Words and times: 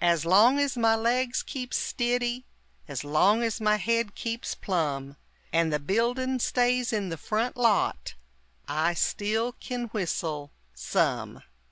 As 0.00 0.24
long 0.26 0.58
as 0.58 0.76
my 0.76 0.96
legs 0.96 1.40
keeps 1.44 1.76
stiddy, 1.78 2.44
And 2.88 3.04
long 3.04 3.44
as 3.44 3.60
my 3.60 3.76
head 3.76 4.16
keeps 4.16 4.56
plum, 4.56 5.16
And 5.52 5.72
the 5.72 5.78
buildin' 5.78 6.40
stays 6.40 6.92
in 6.92 7.10
the 7.10 7.16
front 7.16 7.56
lot, 7.56 8.14
I 8.66 8.94
still 8.94 9.52
kin 9.52 9.84
whistle, 9.92 10.50
some! 10.74 11.44